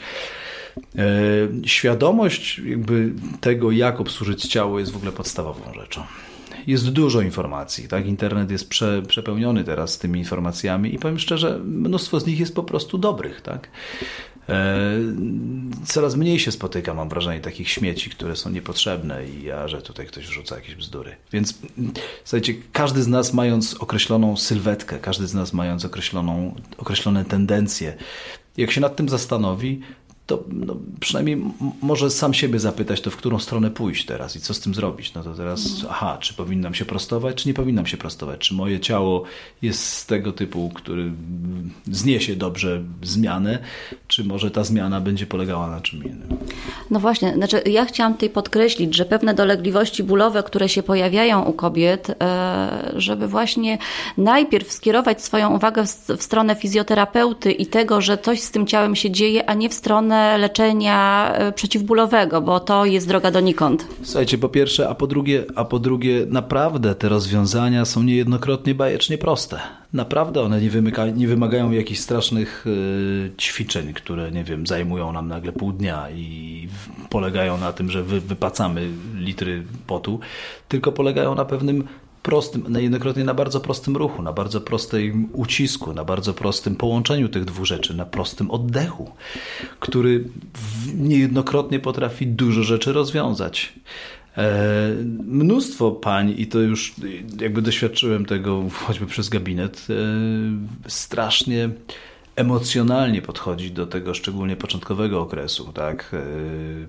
Mhm. 0.95 1.65
Świadomość 1.65 2.59
jakby 2.59 3.13
tego, 3.41 3.71
jak 3.71 4.01
obsłużyć 4.01 4.47
ciało 4.47 4.79
jest 4.79 4.91
w 4.91 4.95
ogóle 4.95 5.11
podstawową 5.11 5.73
rzeczą. 5.73 6.03
Jest 6.69 6.89
dużo 6.89 7.21
informacji, 7.21 7.87
tak? 7.87 8.05
Internet 8.05 8.51
jest 8.51 8.69
prze, 8.69 9.01
przepełniony 9.01 9.63
teraz 9.63 9.97
tymi 9.97 10.19
informacjami 10.19 10.95
i 10.95 10.99
powiem 10.99 11.19
szczerze, 11.19 11.59
mnóstwo 11.65 12.19
z 12.19 12.25
nich 12.25 12.39
jest 12.39 12.55
po 12.55 12.63
prostu 12.63 12.97
dobrych, 12.97 13.41
tak? 13.41 13.69
E, 14.49 14.75
coraz 15.85 16.15
mniej 16.15 16.39
się 16.39 16.51
spotyka, 16.51 16.93
mam 16.93 17.09
wrażenie, 17.09 17.39
takich 17.39 17.69
śmieci, 17.69 18.09
które 18.09 18.35
są 18.35 18.49
niepotrzebne 18.49 19.25
i 19.25 19.43
ja, 19.43 19.67
że 19.67 19.81
tutaj 19.81 20.07
ktoś 20.07 20.27
wrzuca 20.27 20.55
jakieś 20.55 20.75
bzdury. 20.75 21.15
Więc 21.31 21.53
słuchajcie, 22.23 22.53
każdy 22.73 23.03
z 23.03 23.07
nas 23.07 23.33
mając 23.33 23.73
określoną 23.73 24.37
sylwetkę, 24.37 24.99
każdy 24.99 25.27
z 25.27 25.33
nas 25.33 25.53
mając 25.53 25.85
określoną, 25.85 26.55
określone 26.77 27.25
tendencje, 27.25 27.93
jak 28.57 28.71
się 28.71 28.81
nad 28.81 28.95
tym 28.95 29.09
zastanowi, 29.09 29.81
to 30.29 30.43
no, 30.51 30.75
przynajmniej 30.99 31.43
może 31.81 32.09
sam 32.09 32.33
siebie 32.33 32.59
zapytać, 32.59 33.01
to 33.01 33.11
w 33.11 33.15
którą 33.15 33.39
stronę 33.39 33.71
pójść 33.71 34.05
teraz 34.05 34.35
i 34.35 34.39
co 34.39 34.53
z 34.53 34.59
tym 34.59 34.73
zrobić. 34.73 35.13
No 35.13 35.23
to 35.23 35.33
teraz, 35.33 35.85
aha, 35.89 36.17
czy 36.21 36.33
powinnam 36.33 36.73
się 36.73 36.85
prostować, 36.85 37.35
czy 37.35 37.47
nie 37.47 37.53
powinnam 37.53 37.85
się 37.85 37.97
prostować? 37.97 38.39
Czy 38.39 38.53
moje 38.53 38.79
ciało 38.79 39.23
jest 39.61 39.85
z 39.85 40.05
tego 40.05 40.31
typu, 40.31 40.71
który 40.75 41.11
zniesie 41.91 42.35
dobrze 42.35 42.81
zmianę, 43.01 43.59
czy 44.07 44.23
może 44.23 44.51
ta 44.51 44.63
zmiana 44.63 45.01
będzie 45.01 45.25
polegała 45.25 45.67
na 45.67 45.81
czym 45.81 46.03
innym? 46.03 46.37
No 46.91 46.99
właśnie, 46.99 47.33
znaczy 47.33 47.61
ja 47.65 47.85
chciałam 47.85 48.13
tutaj 48.13 48.29
podkreślić, 48.29 48.95
że 48.95 49.05
pewne 49.05 49.33
dolegliwości 49.33 50.03
bólowe, 50.03 50.43
które 50.43 50.69
się 50.69 50.83
pojawiają 50.83 51.43
u 51.43 51.53
kobiet, 51.53 52.09
e, 52.09 52.93
żeby 52.95 53.27
właśnie 53.27 53.77
najpierw 54.17 54.71
skierować 54.71 55.21
swoją 55.21 55.55
uwagę 55.55 55.83
w 56.17 56.23
stronę 56.23 56.55
fizjoterapeuty 56.55 57.51
i 57.51 57.65
tego, 57.65 58.01
że 58.01 58.17
coś 58.17 58.41
z 58.41 58.51
tym 58.51 58.67
ciałem 58.67 58.95
się 58.95 59.11
dzieje, 59.11 59.49
a 59.49 59.53
nie 59.53 59.69
w 59.69 59.73
stronę 59.73 60.18
leczenia 60.37 61.31
e, 61.33 61.51
przeciwbólowego, 61.51 62.41
bo 62.41 62.59
to 62.59 62.85
jest 62.85 63.07
droga 63.07 63.31
donikąd. 63.31 63.87
Słuchajcie, 64.03 64.37
po 64.37 64.49
pierwsze, 64.49 64.89
a 64.89 64.95
po 64.95 65.07
drugie, 65.07 65.43
a 65.55 65.65
po 65.65 65.79
drugie 65.79 66.25
naprawdę 66.29 66.95
te 66.95 67.09
rozwiązania 67.09 67.85
są 67.85 68.03
niejednokrotnie 68.03 68.75
bajecznie 68.75 69.17
proste. 69.17 69.59
Naprawdę 69.93 70.41
one 70.41 70.61
nie, 70.61 70.69
wymyka, 70.69 71.05
nie 71.05 71.27
wymagają 71.27 71.71
jakichś 71.71 71.99
strasznych 71.99 72.67
y, 72.67 73.31
ćwiczeń, 73.37 73.93
które, 73.93 74.31
nie 74.31 74.43
wiem, 74.43 74.67
zajmują 74.67 75.13
nam 75.13 75.27
nagle 75.27 75.51
pół 75.51 75.71
dnia 75.71 76.09
i 76.09 76.67
polegają 77.09 77.57
na 77.57 77.73
tym, 77.73 77.91
że 77.91 78.03
wy, 78.03 78.21
wypacamy 78.21 78.87
litry 79.15 79.63
potu, 79.87 80.19
tylko 80.67 80.91
polegają 80.91 81.35
na 81.35 81.45
pewnym 81.45 81.87
prostym, 82.29 82.65
niejednokrotnie 82.69 83.23
na 83.23 83.33
bardzo 83.33 83.59
prostym 83.59 83.97
ruchu, 83.97 84.21
na 84.21 84.33
bardzo 84.33 84.61
prostym 84.61 85.29
ucisku, 85.33 85.93
na 85.93 86.05
bardzo 86.05 86.33
prostym 86.33 86.75
połączeniu 86.75 87.29
tych 87.29 87.45
dwóch 87.45 87.65
rzeczy, 87.65 87.93
na 87.93 88.05
prostym 88.05 88.51
oddechu, 88.51 89.11
który 89.79 90.23
niejednokrotnie 90.95 91.79
potrafi 91.79 92.27
dużo 92.27 92.63
rzeczy 92.63 92.93
rozwiązać. 92.93 93.73
E, 94.37 94.95
mnóstwo 95.25 95.91
pań, 95.91 96.33
i 96.37 96.47
to 96.47 96.59
już 96.59 96.93
jakby 97.41 97.61
doświadczyłem 97.61 98.25
tego 98.25 98.63
choćby 98.85 99.05
przez 99.05 99.29
gabinet, 99.29 99.87
e, 99.89 99.93
strasznie 100.89 101.69
emocjonalnie 102.39 103.21
podchodzi 103.21 103.71
do 103.71 103.87
tego 103.87 104.13
szczególnie 104.13 104.55
początkowego 104.55 105.21
okresu, 105.21 105.73
tak, 105.73 106.11
e, 106.13 106.17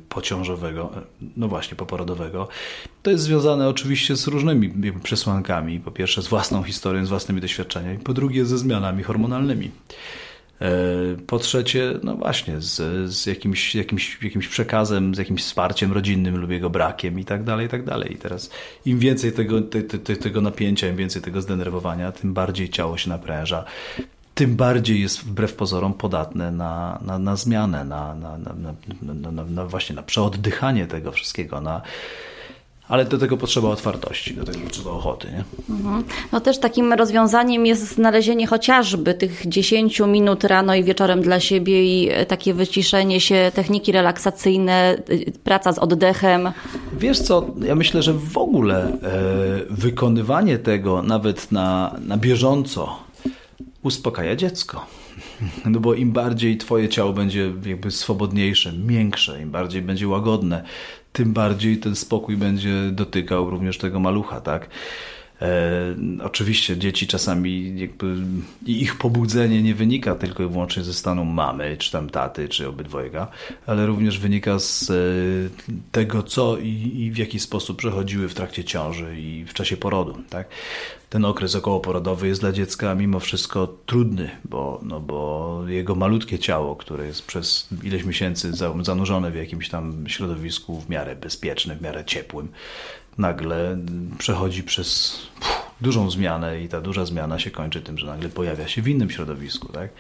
pociążowego, 0.09 0.91
no 1.37 1.49
właśnie, 1.49 1.77
poporodowego. 1.77 2.49
To 3.03 3.11
jest 3.11 3.25
związane 3.25 3.69
oczywiście 3.69 4.17
z 4.17 4.27
różnymi 4.27 4.93
przesłankami. 5.03 5.81
Po 5.81 5.91
pierwsze 5.91 6.23
z 6.23 6.29
własną 6.29 6.63
historią, 6.63 7.07
z 7.07 7.09
własnymi 7.09 7.41
doświadczeniami, 7.41 7.99
po 7.99 8.15
drugie 8.15 8.45
ze 8.45 8.59
zmianami 8.59 9.03
hormonalnymi. 9.03 9.71
E, 10.61 10.71
po 11.27 11.39
trzecie, 11.39 11.95
no 12.03 12.17
właśnie, 12.17 12.61
z, 12.61 12.77
z 13.13 13.27
jakimś, 13.27 13.75
jakimś, 13.75 14.23
jakimś 14.23 14.49
przekazem, 14.49 15.15
z 15.15 15.19
jakimś 15.19 15.43
wsparciem 15.43 15.93
rodzinnym 15.93 16.37
lub 16.37 16.51
jego 16.51 16.71
brakiem 16.71 17.21
i 17.21 17.25
tak 17.25 17.45
dalej, 17.45 17.67
i 17.67 17.69
tak 17.69 17.85
dalej. 17.85 18.13
I 18.13 18.17
teraz 18.17 18.51
im 18.87 18.99
więcej 18.99 19.33
tego, 19.33 19.61
te, 19.61 19.83
te, 19.83 20.17
tego 20.17 20.41
napięcia, 20.41 20.89
im 20.89 20.97
więcej 20.97 21.23
tego 21.23 21.43
zdenerwowania, 21.43 22.13
tym 22.13 22.35
bardziej 22.35 22.69
ciało 22.69 22.97
się 22.97 23.09
napręża, 23.09 23.65
tym 24.41 24.57
bardziej 24.57 25.01
jest 25.01 25.21
wbrew 25.21 25.55
pozorom 25.55 25.95
podatne 25.95 26.51
na, 26.53 26.99
na, 27.03 27.19
na 27.19 27.37
zmianę, 27.37 27.85
na, 27.85 28.15
na, 28.15 28.39
na, 29.23 29.45
na, 29.45 29.67
właśnie 29.67 29.97
na 29.97 30.03
przeoddychanie 30.03 30.87
tego 30.87 31.13
wszystkiego, 31.13 31.61
na 31.61 31.83
ale 32.89 33.05
do 33.05 33.19
tego 33.19 33.37
potrzeba 33.37 33.69
otwartości, 33.69 34.35
do 34.35 34.45
tego 34.45 34.59
potrzeba 34.59 34.91
ochoty. 34.91 35.29
Nie? 35.33 35.45
Mhm. 35.77 36.05
No 36.33 36.41
też 36.41 36.59
takim 36.59 36.93
rozwiązaniem 36.93 37.67
jest 37.67 37.95
znalezienie 37.95 38.47
chociażby 38.47 39.15
tych 39.15 39.49
10 39.49 40.01
minut 40.01 40.45
rano 40.45 40.75
i 40.75 40.85
wieczorem 40.85 41.23
dla 41.23 41.41
siebie 41.41 41.85
i 41.85 42.11
takie 42.29 42.55
wyciszenie 42.55 43.21
się, 43.21 43.53
techniki 43.55 43.93
relaksacyjne, 43.93 44.97
praca 45.45 45.73
z 45.73 45.79
oddechem. 45.79 46.53
Wiesz 46.99 47.19
co, 47.19 47.47
ja 47.67 47.75
myślę, 47.75 48.03
że 48.03 48.13
w 48.13 48.39
ogóle 48.39 48.85
e, 48.85 48.99
wykonywanie 49.71 50.59
tego 50.59 51.03
nawet 51.03 51.53
na, 51.53 51.95
na 52.07 52.17
bieżąco 52.17 53.10
uspokaja 53.83 54.37
dziecko. 54.37 54.87
No 55.65 55.81
bo 55.81 55.95
im 55.95 56.13
bardziej 56.13 56.59
twoje 56.59 56.89
ciało 56.89 57.13
będzie 57.13 57.53
jakby 57.67 57.91
swobodniejsze, 57.91 58.73
miększe, 58.73 59.43
im 59.43 59.51
bardziej 59.51 59.83
będzie 59.83 60.09
łagodne, 60.09 60.65
tym 61.13 61.33
bardziej 61.33 61.79
ten 61.79 61.97
spokój 61.97 62.37
będzie 62.37 62.75
dotykał 62.93 63.51
również 63.51 63.79
tego 63.79 64.01
malucha, 64.01 64.41
tak? 64.41 64.71
E, 65.43 65.95
oczywiście 66.23 66.77
dzieci 66.77 67.07
czasami 67.07 67.81
jakby 67.81 68.17
ich 68.67 68.99
pobudzenie 68.99 69.63
nie 69.63 69.75
wynika 69.75 70.15
tylko 70.15 70.43
i 70.43 70.49
wyłącznie 70.49 70.83
ze 70.83 70.95
stanu 70.95 71.25
mamy, 71.25 71.77
czy 71.77 71.93
tam 71.93 72.11
taty, 72.11 72.49
czy 72.49 72.69
obydwojga, 72.69 73.29
ale 73.67 73.87
również 73.87 74.19
wynika 74.19 74.59
z 74.59 74.91
e, 74.91 74.95
tego, 75.93 76.23
co 76.23 76.57
i, 76.57 76.93
i 76.97 77.11
w 77.11 77.19
jaki 77.19 77.41
sposób 77.41 77.79
przechodziły 77.79 78.29
w 78.29 78.35
trakcie 78.35 78.65
ciąży 78.65 79.21
i 79.21 79.45
w 79.45 79.55
czasie 79.55 79.77
porodu. 79.77 80.19
Tak? 80.31 80.49
ten 81.11 81.25
okres 81.25 81.55
okołoporodowy 81.55 82.29
jest 82.29 82.41
dla 82.41 82.53
dziecka 82.53 82.95
mimo 82.95 83.21
wszystko 83.21 83.75
trudny, 83.87 84.31
bo, 84.45 84.81
no 84.83 85.01
bo 85.01 85.61
jego 85.67 85.95
malutkie 85.95 86.39
ciało, 86.39 86.77
które 86.77 87.07
jest 87.07 87.27
przez 87.27 87.69
ileś 87.83 88.05
miesięcy 88.05 88.53
zanurzone 88.83 89.31
w 89.31 89.37
jakimś 89.37 89.69
tam 89.69 90.05
środowisku 90.09 90.81
w 90.81 90.89
miarę 90.89 91.17
bezpiecznym, 91.17 91.79
w 91.79 91.83
miarę 91.83 92.05
ciepłym, 92.05 92.49
nagle 93.21 93.79
przechodzi 94.19 94.63
przez 94.63 95.19
dużą 95.81 96.11
zmianę 96.11 96.63
i 96.63 96.69
ta 96.69 96.81
duża 96.81 97.05
zmiana 97.05 97.39
się 97.39 97.51
kończy 97.51 97.83
tym, 97.83 97.99
że 97.99 98.07
nagle 98.07 98.29
pojawia 98.29 98.69
się 98.69 98.83
w 98.83 98.89
innym 98.89 99.11
środowisku. 99.11 99.73
Tak? 99.73 99.91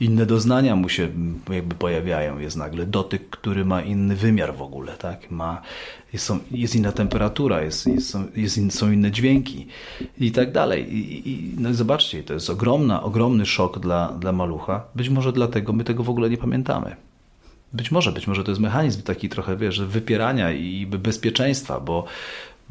inne 0.00 0.26
doznania 0.26 0.76
mu 0.76 0.88
się 0.88 1.08
jakby 1.50 1.74
pojawiają. 1.74 2.38
Jest 2.38 2.56
nagle 2.56 2.86
dotyk, 2.86 3.30
który 3.30 3.64
ma 3.64 3.82
inny 3.82 4.16
wymiar 4.16 4.56
w 4.56 4.62
ogóle, 4.62 4.92
tak? 4.92 5.30
Ma, 5.30 5.62
jest, 6.12 6.24
są, 6.24 6.38
jest 6.50 6.76
inna 6.76 6.92
temperatura, 6.92 7.62
jest, 7.62 7.86
jest, 7.86 8.10
są, 8.10 8.26
jest 8.36 8.58
in, 8.58 8.70
są 8.70 8.92
inne 8.92 9.10
dźwięki 9.10 9.66
i 10.18 10.32
tak 10.32 10.52
dalej. 10.52 10.94
I, 10.94 11.30
i, 11.30 11.54
no 11.58 11.70
i 11.70 11.74
zobaczcie, 11.74 12.22
to 12.22 12.34
jest 12.34 12.50
ogromna, 12.50 13.02
ogromny 13.02 13.46
szok 13.46 13.78
dla, 13.78 14.08
dla 14.08 14.32
malucha. 14.32 14.84
Być 14.94 15.08
może 15.08 15.32
dlatego 15.32 15.72
my 15.72 15.84
tego 15.84 16.04
w 16.04 16.10
ogóle 16.10 16.30
nie 16.30 16.38
pamiętamy. 16.38 16.96
Być 17.72 17.90
może, 17.90 18.12
być 18.12 18.26
może 18.26 18.44
to 18.44 18.50
jest 18.50 18.60
mechanizm 18.60 19.02
taki 19.02 19.28
trochę, 19.28 19.56
wiesz, 19.56 19.80
wypierania 19.80 20.52
i 20.52 20.86
bezpieczeństwa, 20.86 21.80
bo 21.80 22.04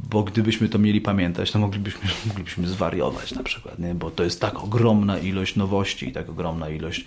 bo 0.09 0.23
gdybyśmy 0.23 0.69
to 0.69 0.79
mieli 0.79 1.01
pamiętać, 1.01 1.51
to 1.51 1.59
moglibyśmy, 1.59 2.01
moglibyśmy 2.27 2.67
zwariować 2.67 3.31
na 3.31 3.43
przykład, 3.43 3.79
nie? 3.79 3.95
bo 3.95 4.11
to 4.11 4.23
jest 4.23 4.41
tak 4.41 4.63
ogromna 4.63 5.19
ilość 5.19 5.55
nowości 5.55 6.09
i 6.09 6.11
tak 6.11 6.29
ogromna 6.29 6.69
ilość 6.69 7.05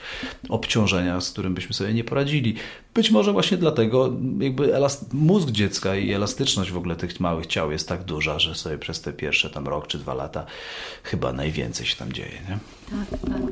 obciążenia, 0.49 1.21
z 1.21 1.31
którym 1.31 1.55
byśmy 1.55 1.75
sobie 1.75 1.95
nie 1.95 2.05
poradzili. 2.05 2.55
Być 2.95 3.11
może 3.11 3.33
właśnie 3.33 3.57
dlatego 3.57 4.13
jakby 4.41 4.73
mózg 5.13 5.51
dziecka 5.51 5.97
i 5.97 6.13
elastyczność 6.13 6.71
w 6.71 6.77
ogóle 6.77 6.97
tych 6.97 7.21
małych 7.21 7.47
ciał 7.47 7.73
jest 7.73 7.89
tak 7.89 8.05
duża, 8.05 8.39
że 8.39 8.55
sobie 8.55 8.79
przez 8.79 9.01
te 9.01 9.13
pierwsze 9.13 9.51
tam 9.51 9.69
rok 9.69 9.87
czy 9.87 9.99
dwa 9.99 10.15
lata 10.15 10.47
chyba 11.03 11.33
najwięcej 11.33 11.87
się 11.87 11.97
tam 11.97 12.13
dzieje. 12.13 12.39
Nie? 12.49 12.59
Tak, 12.93 13.21
tak. 13.21 13.43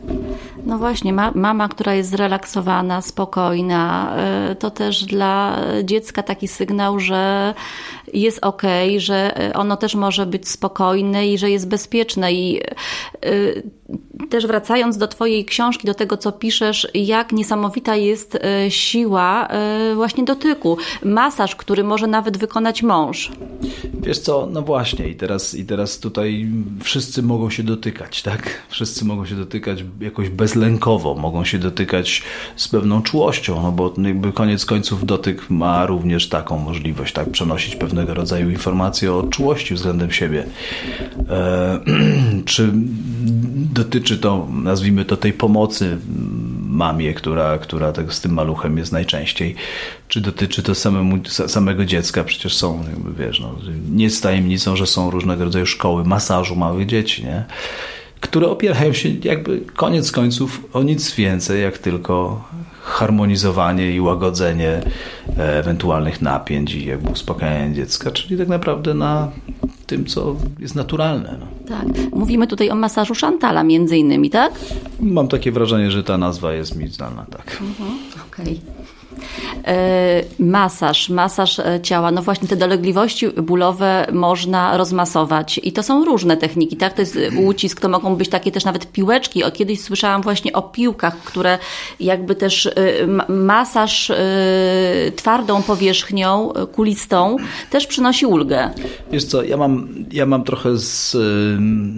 No 0.67 0.79
właśnie, 0.79 1.13
ma, 1.13 1.33
mama, 1.35 1.69
która 1.69 1.95
jest 1.95 2.11
zrelaksowana, 2.11 3.03
spokojna, 3.03 4.17
y, 4.51 4.55
to 4.55 4.71
też 4.71 5.05
dla 5.05 5.61
dziecka 5.85 6.23
taki 6.23 6.49
sygnał, 6.49 7.01
że 7.01 7.55
jest 8.13 8.39
ok, 8.43 8.63
że 8.97 9.35
ono 9.55 9.77
też 9.77 9.95
może 9.95 10.27
być 10.27 10.49
spokojne 10.49 11.29
i 11.29 11.39
że 11.39 11.51
jest 11.51 11.69
bezpieczne. 11.69 12.33
I 12.33 12.61
y, 13.25 13.63
też 14.31 14.47
wracając 14.47 14.99
do 14.99 15.09
Twojej 15.09 15.45
książki, 15.45 15.87
do 15.87 15.95
tego, 15.95 16.17
co 16.17 16.33
piszesz, 16.33 16.89
jak 16.95 17.33
niesamowita 17.33 17.97
jest 17.97 18.35
y, 18.35 18.71
siła 18.71 19.49
właśnie 19.95 20.25
dotyku. 20.25 20.77
Masaż, 21.05 21.57
który 21.57 21.85
może 21.85 22.07
nawet 22.07 22.39
wykonać 22.39 22.83
mąż. 22.83 23.33
Wiesz 24.01 24.19
co, 24.19 24.49
no 24.53 24.63
właśnie, 24.63 25.09
i 25.09 25.15
teraz, 25.15 25.55
i 25.55 25.65
teraz 25.65 25.99
tutaj 25.99 26.49
wszyscy 26.83 27.23
mogą 27.23 27.51
się 27.51 27.63
dotykać, 27.63 28.23
tak? 28.23 28.63
Wszyscy 28.69 29.05
mogą 29.05 29.27
się 29.27 29.30
dotykać 29.35 29.85
jakoś 30.01 30.29
bezlękowo, 30.29 31.15
mogą 31.15 31.45
się 31.45 31.59
dotykać 31.59 32.23
z 32.57 32.69
pewną 32.69 33.03
czułością, 33.03 33.63
no 33.63 33.73
bo 33.73 33.95
jakby 33.99 34.33
koniec 34.33 34.65
końców 34.65 35.07
dotyk 35.07 35.51
ma 35.51 35.87
również 35.87 36.29
taką 36.29 36.59
możliwość, 36.59 37.13
tak? 37.13 37.31
Przenosić 37.31 37.77
pewnego 37.77 38.15
rodzaju 38.15 38.51
informacje 38.51 39.13
o 39.13 39.23
czułości 39.23 39.75
względem 39.75 40.13
siebie. 40.13 40.45
E, 41.29 41.81
czy 42.45 42.71
dotyczy 43.75 44.19
to, 44.19 44.49
nazwijmy 44.63 45.05
to, 45.05 45.17
tej 45.17 45.33
pomocy 45.33 45.99
mamie, 46.71 47.15
która, 47.15 47.59
która 47.59 47.93
tego, 47.93 48.13
z 48.13 48.21
tym 48.21 48.33
maluchem 48.33 48.79
jest 48.79 48.93
najczęściej. 48.93 49.55
Czy 50.09 50.21
dotyczy 50.21 50.63
to 50.63 50.75
samemu, 50.75 51.19
samego 51.29 51.85
dziecka? 51.85 52.25
Przecież 52.25 52.57
są, 52.57 52.85
jakby 52.91 53.25
wiesz, 53.25 53.41
no, 53.41 53.55
nie 53.91 54.05
jest 54.05 54.23
tajemnicą, 54.23 54.77
że 54.77 54.87
są 54.87 55.11
różnego 55.11 55.45
rodzaju 55.45 55.67
szkoły 55.67 56.05
masażu 56.05 56.57
małych 56.57 56.87
dzieci, 56.87 57.25
nie? 57.25 57.45
Które 58.21 58.49
opierają 58.49 58.93
się 58.93 59.09
jakby 59.09 59.61
koniec 59.61 60.13
końców 60.13 60.61
o 60.73 60.83
nic 60.83 61.15
więcej, 61.15 61.63
jak 61.63 61.79
tylko 61.79 62.45
harmonizowanie 62.83 63.93
i 63.93 64.01
łagodzenie 64.01 64.83
ewentualnych 65.37 66.23
napięć 66.23 66.75
i 66.75 66.87
jakby 66.87 67.11
uspokajanie 67.11 67.75
dziecka, 67.75 68.11
czyli 68.11 68.39
tak 68.39 68.49
naprawdę 68.49 68.95
na 68.95 69.29
tym, 69.87 70.07
co 70.07 70.37
jest 70.59 70.75
naturalne. 70.75 71.37
No. 71.41 71.47
Tak. 71.69 71.87
Mówimy 72.13 72.47
tutaj 72.47 72.71
o 72.71 72.75
masażu 72.75 73.15
Szantala 73.15 73.65
między 73.65 73.97
innymi, 73.97 74.31
tak? 74.31 74.53
Mam 75.01 75.29
takie 75.29 75.53
wrażenie, 75.53 75.91
że 75.91 76.05
ta 76.05 76.19
nazwa 76.19 76.53
jest 76.53 76.77
mi 76.77 76.89
znana, 76.89 77.27
tak. 77.31 77.59
Mhm. 77.61 77.99
Okej. 78.29 78.45
Okay. 78.45 78.81
E, 79.67 80.23
masaż, 80.39 81.09
masaż 81.09 81.59
e, 81.59 81.81
ciała. 81.83 82.11
No 82.11 82.23
właśnie 82.23 82.49
te 82.49 82.57
dolegliwości 82.57 83.29
bólowe 83.29 84.07
można 84.13 84.77
rozmasować 84.77 85.61
i 85.63 85.73
to 85.73 85.83
są 85.83 86.05
różne 86.05 86.37
techniki, 86.37 86.77
tak? 86.77 86.95
To 86.95 87.03
jest 87.03 87.19
ucisk, 87.45 87.81
to 87.81 87.89
mogą 87.89 88.17
być 88.17 88.29
takie 88.29 88.53
też 88.53 88.65
nawet 88.65 88.93
piłeczki. 88.93 89.45
O, 89.45 89.51
kiedyś 89.51 89.81
słyszałam 89.81 90.23
właśnie 90.23 90.53
o 90.53 90.63
piłkach, 90.63 91.17
które 91.17 91.59
jakby 92.01 92.35
też 92.35 92.67
e, 92.67 92.73
masaż 93.29 94.13
twardą 95.21 95.63
powierzchnią, 95.63 96.53
kulistą 96.73 97.37
też 97.71 97.87
przynosi 97.87 98.27
ulgę. 98.27 98.71
Wiesz 99.13 99.25
co, 99.25 99.43
ja 99.43 99.57
mam, 99.57 99.89
ja 100.13 100.27
mam 100.27 100.45
trochę 100.45 100.79
z, 100.79 101.17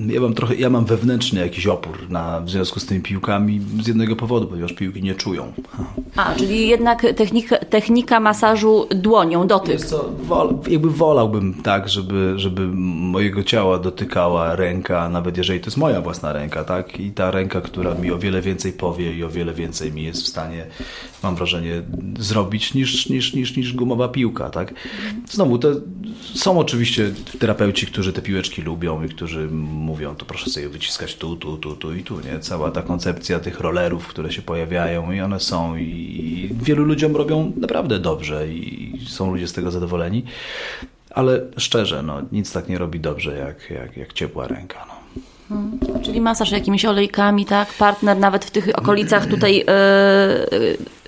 ja 0.08 0.20
mam 0.20 0.34
trochę, 0.34 0.54
ja 0.54 0.70
mam 0.70 0.84
wewnętrzny 0.84 1.40
jakiś 1.40 1.66
opór 1.66 2.10
na, 2.10 2.40
w 2.40 2.50
związku 2.50 2.80
z 2.80 2.86
tymi 2.86 3.00
piłkami 3.00 3.60
z 3.82 3.86
jednego 3.86 4.16
powodu, 4.16 4.46
ponieważ 4.46 4.72
piłki 4.72 5.02
nie 5.02 5.14
czują. 5.14 5.52
A, 6.16 6.34
czyli 6.34 6.68
jednak 6.68 7.06
technika, 7.16 7.56
technika 7.58 8.20
masażu 8.20 8.86
dłonią, 8.90 9.46
dotyk. 9.46 9.72
Wiesz 9.72 9.88
co, 9.88 10.10
wol, 10.22 10.58
jakby 10.68 10.90
wolałbym 10.90 11.54
tak, 11.54 11.88
żeby, 11.88 12.32
żeby 12.36 12.66
mojego 12.74 13.42
ciała 13.42 13.78
dotykała 13.78 14.56
ręka, 14.56 15.08
nawet 15.08 15.36
jeżeli 15.36 15.60
to 15.60 15.66
jest 15.66 15.76
moja 15.76 16.00
własna 16.00 16.32
ręka, 16.32 16.64
tak? 16.64 17.00
I 17.00 17.10
ta 17.10 17.30
ręka, 17.30 17.60
która 17.60 17.94
mi 17.94 18.10
o 18.10 18.18
wiele 18.18 18.42
więcej 18.42 18.72
powie 18.72 19.14
i 19.14 19.24
o 19.24 19.28
wiele 19.28 19.54
więcej 19.54 19.92
mi 19.92 20.02
jest 20.02 20.22
w 20.22 20.26
stanie, 20.28 20.66
mam 21.22 21.36
wrażenie, 21.36 21.82
zrobić 22.18 22.74
niż, 22.74 23.01
niż, 23.08 23.34
niż, 23.34 23.56
niż 23.56 23.72
gumowa 23.72 24.08
piłka, 24.08 24.50
tak? 24.50 24.74
Znowu, 25.30 25.58
to 25.58 25.68
są 26.34 26.58
oczywiście 26.58 27.10
terapeuci, 27.38 27.86
którzy 27.86 28.12
te 28.12 28.22
piłeczki 28.22 28.62
lubią 28.62 29.04
i 29.04 29.08
którzy 29.08 29.48
mówią, 29.62 30.14
to 30.14 30.24
proszę 30.24 30.50
sobie 30.50 30.68
wyciskać 30.68 31.16
tu, 31.16 31.36
tu, 31.36 31.56
tu, 31.56 31.76
tu 31.76 31.94
i 31.94 32.02
tu, 32.02 32.20
nie? 32.20 32.38
Cała 32.38 32.70
ta 32.70 32.82
koncepcja 32.82 33.40
tych 33.40 33.60
rollerów, 33.60 34.06
które 34.06 34.32
się 34.32 34.42
pojawiają 34.42 35.12
i 35.12 35.20
one 35.20 35.40
są 35.40 35.76
i 35.76 36.50
wielu 36.62 36.84
ludziom 36.84 37.16
robią 37.16 37.52
naprawdę 37.56 37.98
dobrze 37.98 38.48
i 38.48 38.92
są 39.08 39.32
ludzie 39.32 39.48
z 39.48 39.52
tego 39.52 39.70
zadowoleni. 39.70 40.24
Ale 41.10 41.40
szczerze, 41.56 42.02
no, 42.02 42.22
nic 42.32 42.52
tak 42.52 42.68
nie 42.68 42.78
robi 42.78 43.00
dobrze 43.00 43.36
jak, 43.36 43.70
jak, 43.70 43.96
jak 43.96 44.12
ciepła 44.12 44.48
ręka. 44.48 44.86
No. 44.88 45.02
Hmm. 45.48 46.02
Czyli 46.02 46.20
masaż 46.20 46.50
jakimiś 46.50 46.84
olejkami, 46.84 47.46
tak? 47.46 47.72
Partner 47.72 48.18
nawet 48.18 48.44
w 48.44 48.50
tych 48.50 48.68
okolicach 48.74 49.26
tutaj 49.26 49.56
yy, 49.56 49.64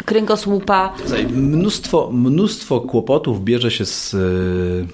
kręgosłupa. 0.04 0.94
Mnóstwo, 1.30 2.10
mnóstwo 2.12 2.80
kłopotów 2.80 3.44
bierze 3.44 3.70
się 3.70 3.86
z. 3.86 4.12
Yy, 4.12 4.86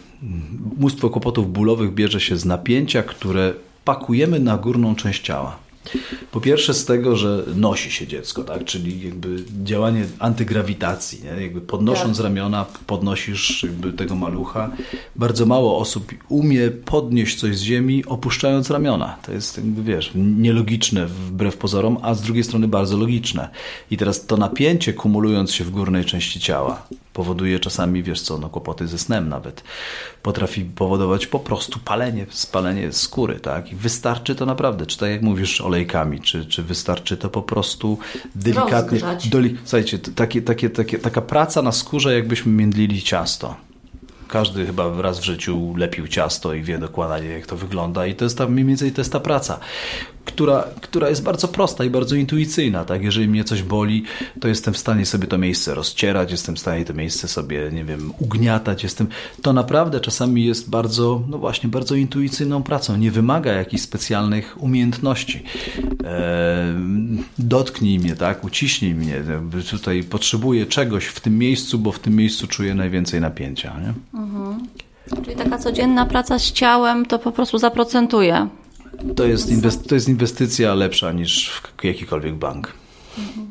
mnóstwo 0.79 1.11
kłopotów 1.11 1.53
bólowych 1.53 1.95
bierze 1.95 2.21
się 2.21 2.37
z 2.37 2.45
napięcia, 2.45 3.03
które 3.03 3.53
pakujemy 3.85 4.41
na 4.41 4.59
górną 4.59 4.95
część 4.95 5.23
ciała. 5.23 5.70
Po 6.31 6.41
pierwsze 6.41 6.75
z 6.75 6.85
tego, 6.85 7.17
że 7.17 7.45
nosi 7.57 7.91
się 7.91 8.07
dziecko, 8.07 8.45
tak? 8.45 8.65
czyli 8.65 9.05
jakby 9.05 9.37
działanie 9.65 10.05
antygrawitacji, 10.19 11.23
nie? 11.25 11.43
jakby 11.43 11.61
podnosząc 11.61 12.17
tak. 12.17 12.25
ramiona 12.25 12.67
podnosisz 12.87 13.63
jakby 13.63 13.93
tego 13.93 14.15
malucha. 14.15 14.71
Bardzo 15.17 15.47
mało 15.47 15.79
osób 15.79 16.13
umie 16.29 16.71
podnieść 16.71 17.41
coś 17.41 17.57
z 17.59 17.63
ziemi 17.63 18.05
opuszczając 18.05 18.71
ramiona. 18.71 19.17
To 19.23 19.33
jest 19.33 19.57
jakby 19.57 19.83
wiesz, 19.83 20.11
nielogiczne 20.15 21.07
wbrew 21.07 21.57
pozorom, 21.57 21.99
a 22.03 22.15
z 22.15 22.23
drugiej 22.23 22.45
strony 22.45 22.69
bardzo 22.69 22.97
logiczne. 22.97 23.49
I 23.91 23.97
teraz 23.97 24.27
to 24.27 24.37
napięcie 24.37 24.93
kumulując 24.93 25.53
się 25.53 25.65
w 25.65 25.71
górnej 25.71 26.05
części 26.05 26.41
ciała 26.41 26.87
powoduje 27.21 27.61
czasami, 27.61 28.03
wiesz 28.03 28.23
co, 28.23 28.39
no 28.39 28.49
kłopoty 28.49 28.89
ze 28.89 28.99
snem 28.99 29.29
nawet. 29.29 29.63
Potrafi 30.23 30.65
powodować 30.65 31.27
po 31.27 31.39
prostu 31.39 31.79
palenie, 31.85 32.27
spalenie 32.31 32.93
skóry, 32.93 33.41
tak? 33.41 33.73
I 33.73 33.77
wystarczy 33.77 34.35
to 34.35 34.47
naprawdę, 34.47 34.87
czy 34.87 34.99
tak 34.99 35.11
jak 35.11 35.23
mówisz 35.23 35.61
olejkami, 35.61 36.21
czy, 36.21 36.47
czy 36.47 36.63
wystarczy 36.63 37.17
to 37.17 37.29
po 37.29 37.43
prostu 37.43 37.99
delikatnie... 38.35 39.01
Doli, 39.31 39.57
słuchajcie, 39.65 39.99
takie, 39.99 40.43
takie, 40.43 40.71
takie, 40.71 40.99
taka 40.99 41.21
praca 41.21 41.63
na 41.63 41.73
skórze, 41.73 42.15
jakbyśmy 42.15 42.53
międlili 42.53 43.03
ciasto 43.03 43.70
każdy 44.31 44.67
chyba 44.67 45.03
raz 45.03 45.21
w 45.21 45.25
życiu 45.25 45.75
lepił 45.77 46.09
ciasto 46.09 46.55
i 46.55 46.63
wie 46.63 46.79
dokładnie, 46.79 47.29
jak 47.29 47.47
to 47.47 47.57
wygląda. 47.57 48.07
I 48.07 48.15
to 48.15 48.25
jest 48.25 48.39
ta, 48.39 48.49
mniej 48.49 48.65
więcej 48.65 48.93
to 48.93 49.01
jest 49.01 49.13
ta 49.13 49.21
praca 49.21 49.61
która, 50.25 50.65
która 50.81 51.09
jest 51.09 51.23
bardzo 51.23 51.49
prosta 51.49 51.85
i 51.85 51.91
bardzo 51.91 52.17
intuicyjna. 52.17 52.85
Tak? 52.85 53.03
Jeżeli 53.03 53.29
mnie 53.29 53.45
coś 53.45 53.63
boli, 53.63 54.05
to 54.41 54.49
jestem 54.49 54.75
w 54.75 54.79
stanie 54.79 55.07
sobie 55.07 55.27
to 55.27 55.39
miejsce 55.39 55.75
rozcierać, 55.75 56.31
jestem 56.31 56.57
w 56.57 56.59
stanie 56.59 56.85
to 56.85 56.95
miejsce 56.95 57.29
sobie, 57.29 57.71
nie 57.73 57.85
wiem, 57.85 58.13
ugniatać. 58.19 58.83
Jestem... 58.83 59.07
To 59.43 59.53
naprawdę 59.53 60.01
czasami 60.01 60.45
jest 60.45 60.71
bardzo, 60.71 61.23
no 61.29 61.39
właśnie, 61.39 61.69
bardzo 61.69 61.95
intuicyjną 61.95 62.63
pracą. 62.63 62.97
Nie 62.97 63.11
wymaga 63.11 63.53
jakichś 63.53 63.83
specjalnych 63.83 64.63
umiejętności. 64.63 65.43
Eee, 66.05 67.25
dotknij 67.39 67.99
mnie, 67.99 68.17
tak? 68.17 68.45
uciśnij 68.45 68.95
mnie. 68.95 69.23
Tutaj 69.71 70.03
potrzebuję 70.03 70.67
czegoś 70.67 71.07
w 71.07 71.21
tym 71.21 71.39
miejscu, 71.39 71.79
bo 71.79 71.93
w 71.93 71.99
tym 71.99 72.17
miejscu 72.17 72.47
czuję 72.47 72.75
najwięcej 72.75 73.21
napięcia. 73.21 73.81
Nie? 73.81 74.20
Mhm. 74.21 74.67
Czyli 75.25 75.37
taka 75.37 75.59
codzienna 75.59 76.07
praca 76.07 76.39
z 76.39 76.53
ciałem 76.53 77.07
to 77.07 77.19
po 77.19 77.33
prostu 77.33 77.59
zaprocentuje. 77.59 78.49
To 79.17 79.25
jest, 79.25 79.51
to 79.89 79.95
jest 79.95 80.09
inwestycja 80.09 80.75
lepsza 80.75 81.13
niż 81.13 81.51
w 81.51 81.85
jakikolwiek 81.85 82.35
bank. 82.35 82.73
Mhm. 83.19 83.50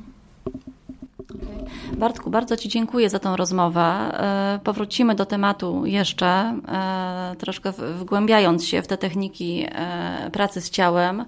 Bartku, 2.00 2.30
bardzo 2.30 2.58
Ci 2.58 2.70
dziękuję 2.70 3.10
za 3.10 3.20
tą 3.20 3.36
rozmowę. 3.36 3.82
E, 3.82 4.60
powrócimy 4.64 5.16
do 5.16 5.26
tematu 5.26 5.86
jeszcze, 5.86 6.26
e, 6.68 7.36
troszkę 7.38 7.72
wgłębiając 7.72 8.66
się 8.66 8.82
w 8.82 8.88
te 8.88 8.98
techniki 8.98 9.66
e, 9.72 10.30
pracy 10.32 10.62
z 10.62 10.70
ciałem. 10.70 11.26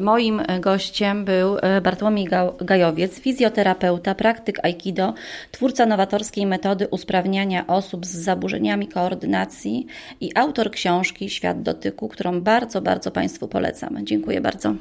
Moim 0.00 0.42
gościem 0.60 1.24
był 1.24 1.56
Bartłomiej 1.82 2.28
Gajowiec, 2.60 3.20
fizjoterapeuta, 3.20 4.14
praktyk 4.14 4.64
Aikido, 4.64 5.14
twórca 5.50 5.86
nowatorskiej 5.86 6.46
metody 6.46 6.88
usprawniania 6.88 7.66
osób 7.66 8.06
z 8.06 8.10
zaburzeniami 8.10 8.88
koordynacji 8.88 9.86
i 10.20 10.30
autor 10.34 10.70
książki 10.70 11.30
Świat 11.30 11.62
dotyku, 11.62 12.08
którą 12.08 12.40
bardzo, 12.40 12.82
bardzo 12.82 13.10
Państwu 13.10 13.48
polecam. 13.48 14.06
Dziękuję 14.06 14.40
bardzo. 14.40 14.74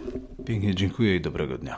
Pięknie 0.46 0.76
dziękuję 0.76 1.16
i 1.16 1.22
dobrego 1.22 1.58
dnia. 1.58 1.78